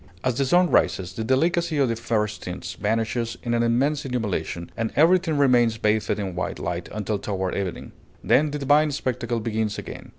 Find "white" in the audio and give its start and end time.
6.33-6.57